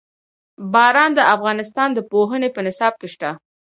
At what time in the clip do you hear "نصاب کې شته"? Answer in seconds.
2.67-3.29